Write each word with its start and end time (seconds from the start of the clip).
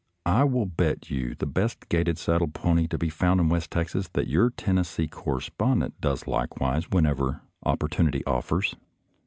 I 0.25 0.45
will 0.45 0.65
bet 0.65 1.11
you 1.11 1.35
the 1.35 1.45
best 1.45 1.87
gaited 1.87 2.17
saddle 2.17 2.47
pony 2.47 2.87
to 2.87 2.97
be 2.97 3.11
found 3.11 3.39
in 3.39 3.49
west 3.49 3.69
Texas 3.69 4.07
that 4.13 4.25
your 4.27 4.49
Tennessee 4.49 5.07
correspondent 5.07 6.01
does 6.01 6.25
likewise 6.25 6.89
when 6.89 7.05
ever 7.05 7.43
opportunity 7.63 8.25
offers. 8.25 8.75